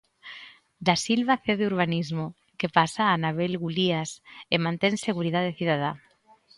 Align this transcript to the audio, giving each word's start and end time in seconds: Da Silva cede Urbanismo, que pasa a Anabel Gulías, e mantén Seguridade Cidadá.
Da 0.85 0.95
Silva 1.05 1.41
cede 1.45 1.69
Urbanismo, 1.71 2.25
que 2.59 2.67
pasa 2.77 3.01
a 3.05 3.13
Anabel 3.17 3.53
Gulías, 3.63 4.09
e 4.53 4.55
mantén 4.65 4.93
Seguridade 5.07 5.55
Cidadá. 5.59 5.91